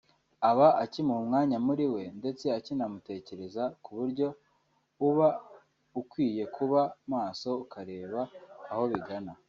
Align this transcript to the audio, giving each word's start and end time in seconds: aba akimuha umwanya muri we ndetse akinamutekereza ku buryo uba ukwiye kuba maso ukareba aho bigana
aba 0.49 0.67
akimuha 0.83 1.19
umwanya 1.23 1.57
muri 1.67 1.85
we 1.93 2.03
ndetse 2.19 2.45
akinamutekereza 2.57 3.63
ku 3.83 3.89
buryo 3.97 4.27
uba 5.07 5.27
ukwiye 6.01 6.43
kuba 6.55 6.81
maso 7.11 7.49
ukareba 7.63 8.21
aho 8.71 8.83
bigana 8.93 9.33